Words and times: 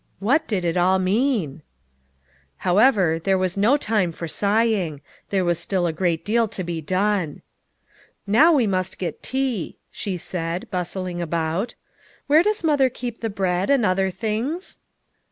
What 0.17 0.47
did 0.47 0.65
it 0.65 0.77
all 0.77 0.97
mean? 0.97 1.61
However, 2.65 3.19
there 3.19 3.37
was 3.37 3.55
no 3.55 3.77
time 3.77 4.11
for 4.11 4.27
sighing. 4.27 5.01
There 5.29 5.45
was 5.45 5.59
still 5.59 5.85
a 5.85 5.93
great 5.93 6.25
deal 6.25 6.47
to 6.47 6.63
be 6.63 6.81
done. 6.81 7.43
"Now 8.25 8.51
we 8.51 8.65
must 8.65 8.97
get 8.97 9.21
tea," 9.21 9.77
she 9.91 10.17
said, 10.17 10.67
bustling 10.71 11.21
about." 11.21 11.75
Where 12.25 12.41
does 12.41 12.63
mother 12.63 12.89
keep 12.89 13.21
the 13.21 13.29
bread, 13.29 13.69
and 13.69 13.85
other 13.85 14.09
things?" 14.09 14.79